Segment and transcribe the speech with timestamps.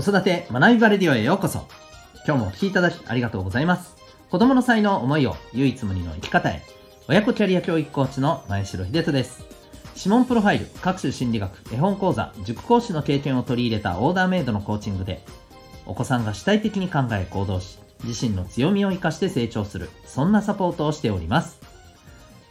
[0.00, 1.66] 子育て学びバレディオへようこそ。
[2.24, 3.96] 今日もお聴きいただきありがとうございます。
[4.30, 6.62] 子供の才能思いを唯一無二の生き方へ。
[7.08, 9.44] 親子キャリア教育コーチの前城秀人です。
[9.96, 15.24] 指紋プロファイル、各種心理学、絵本講座、塾講師の経験を取り入れたオーダーメイドのコーチングで、
[15.84, 21.58] お子さんが主体的に考え行動し、自身の強みを生かして成長する、そんなサポートをしております。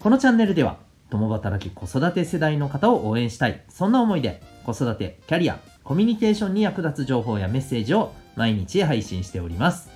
[0.00, 0.78] このチャンネルでは、
[1.10, 9.90] 共働き子育て世代の方を応援したい、そんな思いで、子育て、キャリア、コミュニケーションに役立つ情報やメッセージを毎日配信しております。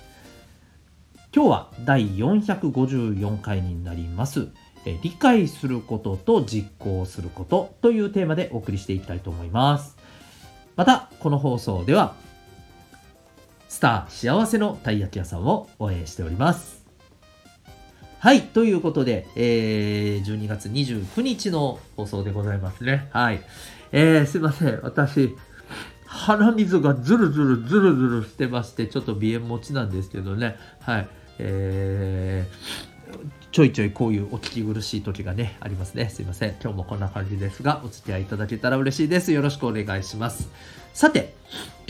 [1.33, 4.49] 今日は第454回になります。
[4.85, 9.97] え理解することと実行することというテーマでお送りしていきたいと思います。
[10.75, 12.15] また、この放送では、
[13.69, 16.80] スター幸せのたい焼き屋さんを応援しております。
[18.21, 23.09] はい、ということで、えー、12月29日の放送でございますね。
[23.09, 23.41] はい。
[23.91, 24.79] えー、すいません。
[24.83, 25.35] 私、
[26.05, 30.55] 鼻水がズルズルズルズルしてまして、ちょっと鼻炎持ちなんですけどね。
[30.81, 31.09] はい。
[31.39, 33.17] えー、
[33.51, 36.07] ちょいちょいこういうお聞き苦しい時がね、ありますね。
[36.09, 36.51] すいません。
[36.61, 39.31] 今日もこんな感じですが、お付き合いいただけたら嬉しいです。
[39.31, 40.47] よろしくお願いします。
[40.93, 41.33] さて、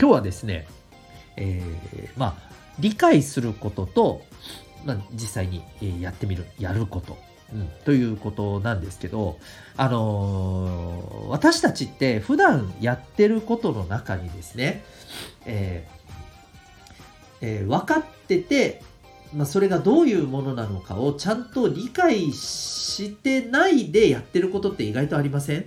[0.00, 0.66] 今日はですね、
[1.36, 4.22] えー、まあ、理解することと、
[4.84, 5.62] まあ、実際に
[6.00, 7.16] やってみる、やること。
[7.52, 9.38] うん、ということなんですけど、
[9.76, 14.82] あのー、私たちって普段やってることの中にですね、
[15.44, 16.02] えー
[17.42, 18.82] えー、分かってて、
[19.34, 25.60] まあ、それがどういうものなのかをちゃんと理解してないでやってることって意外とありません？
[25.60, 25.64] っ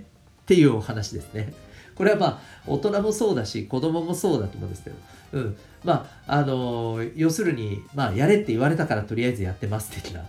[0.48, 1.54] ていうお話ですね。
[1.96, 4.96] これはまあ大人もそうだし子供もそうだと思うんですけど、
[5.34, 10.26] うん、まああのー、要するに、まあ、やれって言われたからとりあえずやってます的な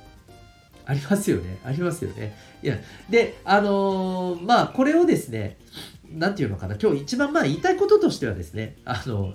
[0.86, 1.58] ありますよね。
[1.64, 2.36] ありますよね。
[2.62, 2.78] いや、
[3.10, 5.58] で、あのー、まあ、これをですね、
[6.08, 9.34] なんていうのかな、今日一番まあ言いたいこととしてはですね、あの、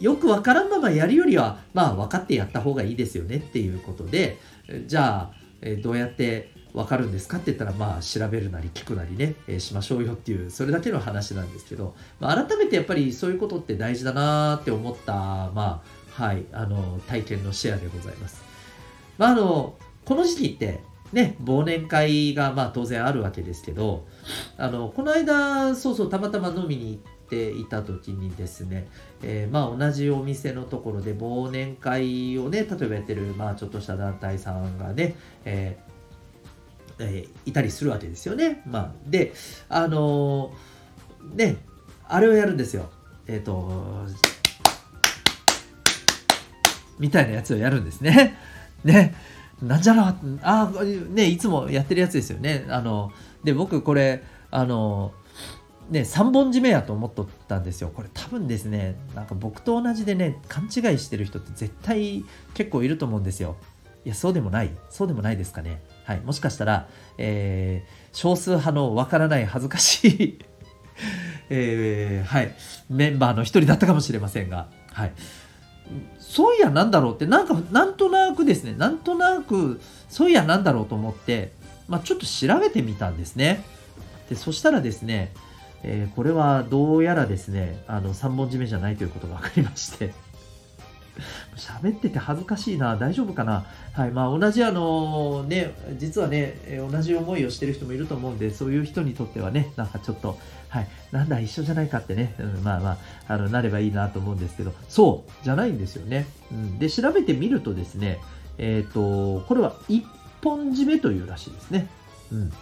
[0.00, 4.38] よくわからんままやるよりは、まあ、分かってやった方がいいですよねっていうことで、
[4.86, 15.82] じゃあ、えどうやって分かるんですかって言ったら、まあ、調べるなり聞くなりね、えー、しましょうよっていう、それだけの話なんですけど、まあ、改めてやっぱりそういうことって大事だなって思った、ま
[16.18, 18.44] あ、はい、あの、体験のシェアでございます。
[19.16, 20.80] まあ、あの、この時期って
[21.14, 24.06] ね、忘年会がまあ当然あるわけですけど、
[24.58, 28.86] あの、この間、そうそう、たまたま飲みに行っていた時にですね、
[29.22, 35.14] えー、まあ同じお店のところで忘年会をね、例えばやってる、まあちょっとした団体さんがね、
[35.46, 35.78] え
[36.98, 38.62] えー、いたりするわけですよね。
[38.66, 39.32] まあ、で、
[39.68, 41.56] あのー、ね、
[42.08, 42.90] あれをやるんですよ。
[43.26, 44.06] えっ、と、
[46.98, 48.36] みたいなやつをやるんですね。
[48.84, 49.14] ね。
[49.62, 50.70] なんじゃろうあ
[51.10, 53.10] ねいつもやってるやつですよねあの
[53.42, 55.12] で僕これあの
[55.90, 62.24] ね3本締めやと思っとったんですよこれ多分ですねなんか僕と同じでね勘違いしてる人って絶対
[62.54, 63.56] 結構いると思うんですよ
[64.04, 66.20] いやそうでもないそうでもないですかねはい。
[66.20, 70.38] もしかしたら、えー、少数派のわからない恥ずかしい
[71.50, 72.54] えー、はい。
[72.88, 74.68] メンバーの一人だったかもしれませんが。
[74.92, 75.12] はい。
[76.18, 78.74] そういやなんだろうってなんかなんとなくですね。
[78.74, 81.52] なんとなくそういやなんだろうと思って、
[81.88, 83.64] まあ、ちょっと調べてみたんですね。
[84.28, 85.32] でそしたらですね、
[85.82, 90.14] えー、これはどうやらですねあの3本締めじゃないということが分かりまして。
[91.56, 93.66] 喋ってて恥ずかしいな、大丈夫かな？
[93.92, 96.54] はい、まあ同じあのね、実はね、
[96.90, 100.38] 同じ思いをしてる人もいると思うんで、そういう人にとってはね、なんかちょっと、
[100.68, 106.26] はい、なんだ一緒じゃないかってね、うん、まあまあ、あの、なればいいなと思うんですけど、そう、じゃないんですよね。
[106.50, 108.18] うん、で、調べてみるとですね、
[108.58, 110.04] えっ、ー、と、これは一
[110.42, 111.88] 本締めというらしいですね。
[112.32, 112.52] うん。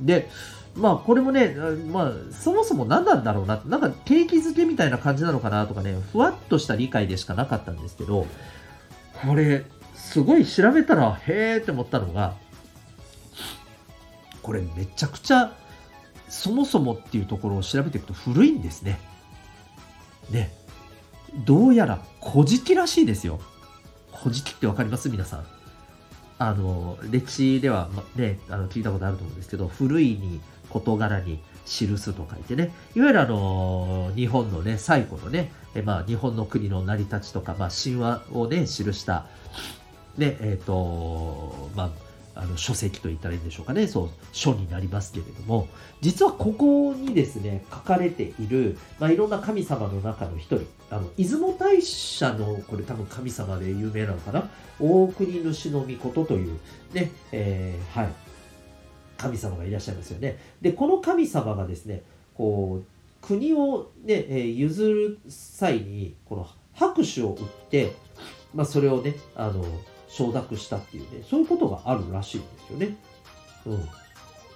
[0.00, 0.28] で、
[0.74, 1.56] まあこれもね、
[1.90, 8.26] まあそもそも何なんだろうな、なんか景気づけみたいな感じなのかなとかね、ふわっとした理解でしかなかったんですけど、
[9.26, 9.64] これ、
[9.94, 12.34] すごい調べたら、へーって思ったのが、
[14.42, 15.52] これめちゃくちゃ、
[16.28, 19.00] そもそもっていうところを調べていくと古いんですね。
[20.30, 20.52] ね。
[21.44, 23.40] どうやら古事記らしいですよ。
[24.14, 25.10] 古事記ってわかります？
[25.10, 25.46] 皆さん。
[26.38, 39.26] あの、歴史では、ね、あの聞いたことあると思うんですけど、古いに事柄に記すと書いてね、いわゆるあの、日本のね、最古のね、えまあ、日本の国の成り立ちとか、まあ、神話をね、記した、
[40.16, 42.08] ね、えっ、ー、と、まあ、
[42.40, 45.68] あの書籍と言ったらいいんでしょうかね、そう、書になりますけれども、
[46.00, 54.48] 実はここにですね、書かれている、まあ、いろんな神様の中の一人、あの、出雲大社の、これ多分神様で有名なのかな、
[54.78, 56.58] 大国主の御事という、
[56.92, 58.12] ね、えー、はい、
[59.18, 60.38] 神様がいらっしゃいますよね。
[60.62, 62.02] で、この神様がですね、
[62.34, 62.84] こう、
[63.20, 67.94] 国をね、えー譲る際にこの拍手を打って、
[68.54, 69.64] まあ、それをねあの
[70.08, 72.96] 承諾したっていうねそういうことがあるらしいんですよね。
[73.66, 73.88] うん、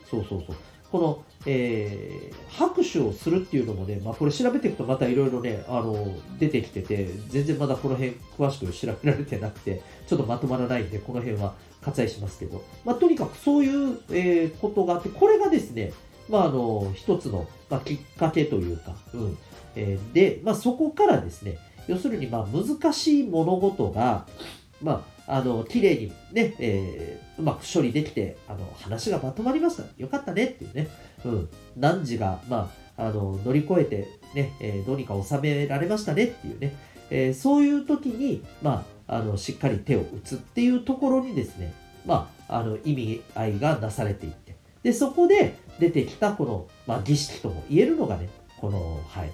[0.09, 0.57] そうそうそう
[0.93, 15.93] この、えー拍手をするっていうのもね、まあ、これ調べていくとまたいろいろねあの出てきてて全然まだこの辺詳しく調べられてなくてちょっとまとまらないんでこの辺は割愛しますけど、まあ、とにかくそういう、えーことがあってこれがですね
[16.29, 19.39] まあ、あの一つの、まあ、きっかけというか、うん。
[19.75, 21.59] えーで、まあ、そこからですね
[21.89, 24.27] 要するにまあ難しい物事が、
[24.83, 29.85] まあ、あの綺麗にね、えーうまく処理できてあの話がまとまりました。
[29.97, 30.89] よかったねっていうね、
[31.25, 36.77] うん、難事が、まあ、あの乗り越えて、ねえーどうにか収められましたねっていうね、
[37.11, 41.73] えーそういう時に、まあ、あのしっかり手を打つっていうところにですね、
[42.05, 44.55] まあ、あの意味合いがなされていって。
[44.83, 48.29] でそこで出てきたこの、まあ、儀式とも言えるのがね
[48.61, 49.31] この、はい。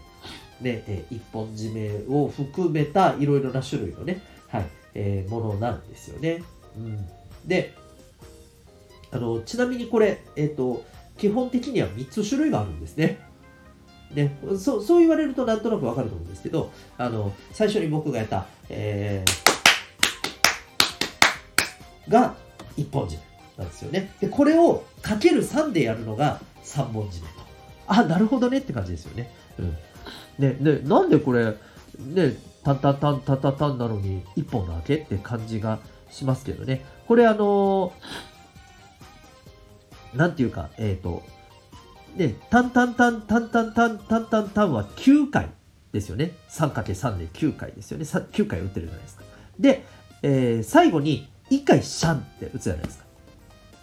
[0.63, 4.67] ねえー一本締めを含めたいろいろな種類のね、はい。
[4.95, 6.43] えーものなんですよね。
[6.77, 7.09] うん、
[7.47, 7.75] で
[9.11, 10.85] あのちなみにこれ、えっと
[11.17, 13.19] 基本的には3つ種類があるんですね。
[14.15, 19.49] ね、そうそう言われるとなんとなくわかると思うんですけどあの最初に僕がやった、えー
[22.11, 22.35] が
[22.77, 23.19] 一本締め
[23.59, 24.13] なんですよね。
[24.21, 27.39] でこれをかける3でやるのが三本締めと。
[27.87, 29.77] あなるほどねって感じですよね,、うん、
[30.39, 31.55] ねでなんでこれ
[31.99, 32.37] ね
[32.69, 35.79] タンタンタンタンタンタンなのに一本なわけって感じが
[36.11, 37.93] しますけどねこれあの
[40.15, 41.23] なんていうかえっ、と
[42.19, 45.49] で、タンタンタンタンタンタンタンタンタンは9回
[45.93, 46.33] ですよね。
[46.51, 48.05] 3×3 で9回ですよね。
[48.05, 49.23] さ9回打ってるじゃないですか。
[49.59, 49.85] で、
[50.23, 53.05] えー最後に1回シャンって打つじゃないですか。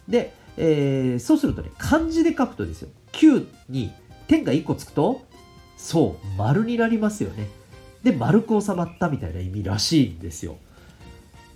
[0.08, 2.90] で、えーそうするとね、漢字で書くとですよ。
[3.12, 3.92] 9に
[4.26, 5.22] 点が1個つくと、
[5.78, 7.48] そう、丸になりますよね。
[8.06, 10.58] で、丸く収まったみたいな意味らしいんですよ。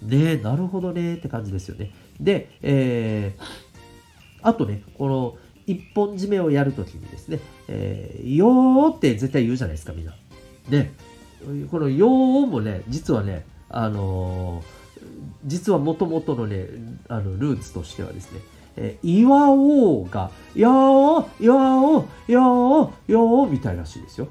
[0.03, 1.93] ね、なるほどねって感じですよね。
[2.19, 3.43] で、えー
[4.43, 5.37] あとね、この
[5.67, 10.17] 一本締めをやるときにですね、えー、よーって絶対言うじゃないですか、みんな。
[10.69, 10.91] で、
[11.71, 14.81] このよーもね、実はね、あのー
[15.47, 16.67] 実はもともとのね、
[17.09, 18.41] あの、ルーツとしてはですね、
[18.77, 24.29] えー、岩王が、やー、やー、やー、やー、みたいらしいですよ。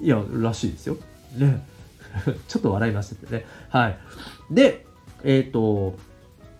[0.00, 0.96] いや、らしいですよ。
[1.36, 1.64] ね。
[2.48, 3.46] ちょっと笑いましたけどね。
[3.68, 3.98] はい。
[4.50, 4.86] で、
[5.24, 5.96] えっ、と、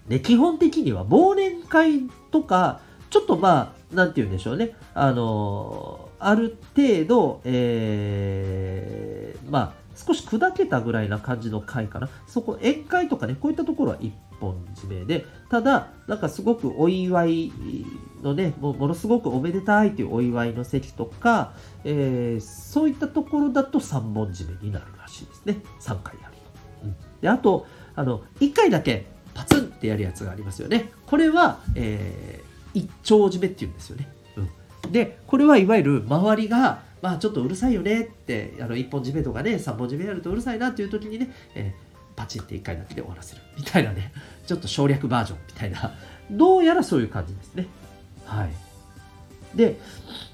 [0.08, 2.80] ね、基本的には忘年会とか、
[3.10, 4.74] ちょっとまあ、なんて言うんでしょうね。
[4.94, 12.08] あのある程度、えーまあ、少し砕けたぐらいな感じの会かな。
[12.26, 17.52] そこ、宴会とかね、こういったところは一本締めで、ただ、なんかすごくお祝い
[18.22, 21.52] のね、もうものすごくおめでたいというお祝いの席とか、
[21.84, 25.62] えーそういったところだと3本締めになるらしいですね。
[25.80, 26.40] 3回やると。
[26.84, 27.66] うんで、あと、
[27.96, 30.90] あの、1回だけパツンってやるやつがありますよね。
[31.06, 34.08] これは、えー一丁締めっていうんですよね。
[34.84, 41.88] うん、で、これはいわゆる周りが、まあちょっとうるさいよねって、あの1本締めとかね、3本締めやるとうるさいなっていう時にね、えー
[42.18, 44.12] パチンって1回だけで終わらせるみたいなね、
[44.44, 45.94] ちょっと省略バージョンみたいな、
[46.32, 47.68] どうやらそういう感じですね。
[48.28, 49.56] はい。
[49.56, 49.80] で、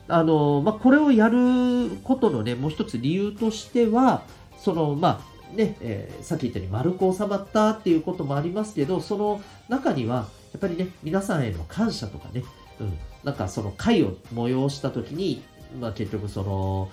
[0.08, 4.22] あのまあ、これをやることのね、もう一つ理由としては、
[4.58, 12.44] その、まあ、ね、えーさっき言ったように丸く収まったっていうこともありますけど、その中には、やっぱりね、皆さんへの感謝とかね、
[12.80, 15.42] うん、なんかその会を催した時に、
[15.80, 16.90] まあ結局その、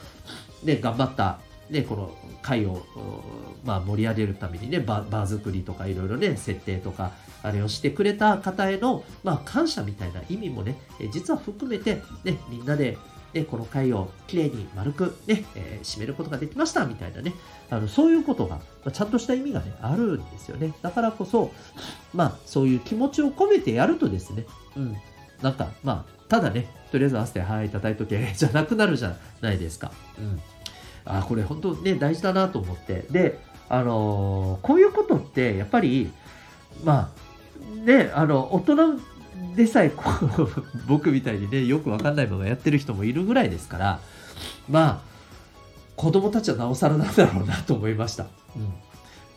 [0.63, 1.39] ね、頑張った、
[1.71, 2.83] ね、この会を、
[3.63, 7.11] まあ盛り上げるためにね、ババー作りとかいろいろね、設定とか、
[7.41, 10.77] あれをしてくれた方への、まあ感謝みたいな意味もね、
[11.11, 12.97] 実は含めて、ね、みんなで、
[13.33, 17.33] ね、この会をきれいに丸くね、えー締めることができましたみたいなね、
[17.69, 20.73] あのそういうことが、まあ、ちゃんとした意味がね、あるんですよね。
[20.81, 21.51] だからこそ、
[22.13, 24.97] まあ、そういう気持ちを込めてやるとですね、うん、
[25.41, 29.91] なんか、まあ、ただね、とりあえず合わせて、はい、叩いとけ、じゃなくなるじゃないですか。
[30.19, 30.41] うん。
[31.05, 33.05] あ、これ本当ね、大事だなと思って。
[33.09, 33.39] で、
[33.69, 36.11] あのーこういうことって、やっぱり、
[36.83, 37.11] ま
[37.75, 38.99] あ、ね、あの、大人
[39.55, 40.03] でさえこ
[40.37, 40.49] う、
[40.87, 43.99] 僕みたいにね、よくわかんないままやってる人もいるぐらいですから、
[44.69, 45.11] まあ、
[45.95, 48.25] 子供たちはなおさらなんだろうなと思いました。
[48.55, 48.73] うん。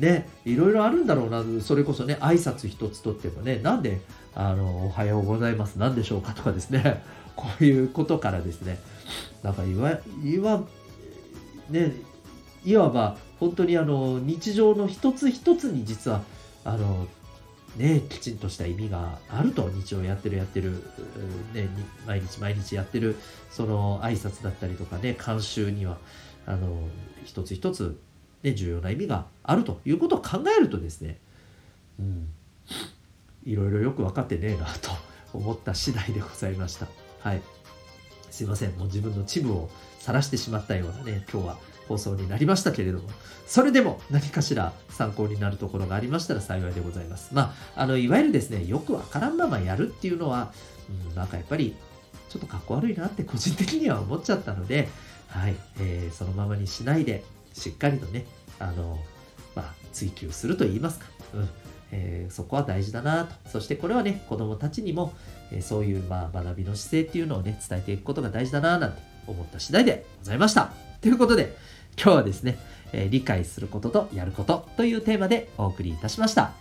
[0.00, 4.00] ね、いろいろあるんだろうな、それこそね、挨拶一つとってもね、なんで、
[4.34, 7.02] あの、おはようございます、なんでしょうかとかですね、
[7.36, 8.80] こういうことからですね、
[9.42, 10.62] なんかいわ、いわ、
[11.70, 11.92] ね、
[12.64, 16.22] いわば、本当にあの、日常の一つ一つに実は、
[16.64, 17.06] あの、
[17.76, 20.84] ね、きちんとした意味があると日常やってるやってる、
[21.52, 21.68] ね、
[22.06, 23.16] 毎日毎日やってる
[23.50, 25.98] その挨拶だったりとかね慣習には
[26.46, 26.88] あの
[27.24, 27.98] 一つ一つ、
[28.44, 31.18] ね、重要な意味があるということを考えるとですね、
[31.98, 32.28] うん、
[33.44, 34.90] いろいろよく分かってねえなと
[35.32, 36.86] 思った次第でございました。
[37.20, 37.42] はい。
[38.34, 38.72] すいません。
[38.72, 43.08] もう自分のチブを晒してしまったようなね、今日は放送になりましたけれども、
[43.46, 47.32] それでも何かしら参考になるところがありましたら幸いでございます。
[47.32, 50.52] まあ、あの、いわゆるですね、よくわからんままやるっていうのは、
[51.08, 51.76] うん、なんかやっぱり、
[52.28, 54.88] ちょっとかっこ悪いなって個人的には思っちゃったので、
[55.28, 57.22] はい、えー、そのままにしないで、
[57.52, 58.26] しっかりとね、
[58.58, 58.98] あの、
[59.54, 61.48] まあ、追求すると言いますか、うん、
[61.92, 63.34] えー、そこは大事だなと。
[63.48, 65.12] そしてこれはね、子供たちにも、
[65.54, 70.72] え、そういう、まあ、学びの姿勢っていうのをね、伝えていくことが大事だななんて思った次第でございました。
[71.00, 71.56] ということで、
[71.96, 72.58] 今日はですね、
[72.92, 76.52] え、理解することとやることというテーマでお送りいたしました。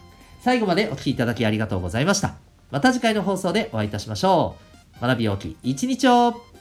[0.41, 2.35] 最後までお聴きいただきありがとうございました。
[2.71, 4.55] また次回の放送でお会いいたしましょ
[4.99, 5.01] う。
[5.01, 6.52] 学び大きい一日を